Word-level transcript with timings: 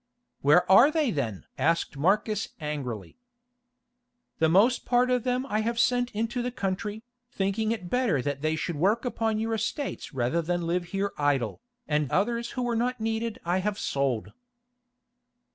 "Where 0.41 0.65
are 0.71 0.89
they 0.89 1.11
then?" 1.11 1.45
asked 1.59 1.95
Marcus 1.95 2.47
angrily. 2.59 3.19
"The 4.39 4.49
most 4.49 4.83
part 4.83 5.11
of 5.11 5.23
them 5.23 5.45
I 5.45 5.59
have 5.59 5.77
sent 5.77 6.09
into 6.13 6.41
the 6.41 6.49
country, 6.49 7.03
thinking 7.31 7.71
it 7.71 7.87
better 7.87 8.19
that 8.19 8.41
they 8.41 8.55
should 8.55 8.77
work 8.77 9.05
upon 9.05 9.37
your 9.37 9.53
estates 9.53 10.11
rather 10.11 10.41
than 10.41 10.65
live 10.65 10.85
here 10.85 11.11
idle, 11.19 11.61
and 11.87 12.09
others 12.11 12.53
who 12.57 12.63
were 12.63 12.75
not 12.75 12.99
needed 12.99 13.39
I 13.45 13.59
have 13.59 13.77
sold." 13.77 14.31